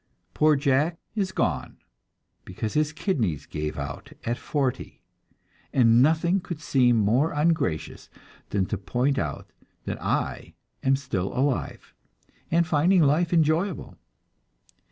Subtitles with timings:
[0.33, 1.77] Poor Jack is gone,
[2.43, 5.03] because his kidneys gave out at forty;
[5.71, 8.09] and nothing could seem more ungracious
[8.49, 9.51] than to point out
[9.85, 11.93] that I am still alive,
[12.49, 13.95] and finding life enjoyable.